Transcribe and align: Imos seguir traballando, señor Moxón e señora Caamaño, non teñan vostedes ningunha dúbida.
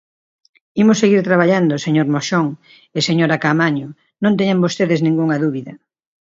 Imos 0.81 0.99
seguir 1.01 1.21
traballando, 1.29 1.83
señor 1.85 2.07
Moxón 2.13 2.47
e 2.97 2.99
señora 3.09 3.41
Caamaño, 3.43 3.87
non 4.23 4.37
teñan 4.39 4.63
vostedes 4.65 4.99
ningunha 5.01 5.41
dúbida. 5.43 5.73